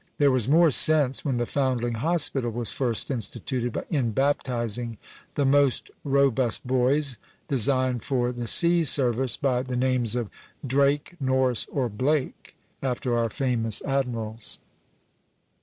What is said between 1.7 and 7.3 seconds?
Hospital was first instituted, in baptizing the most robust boys,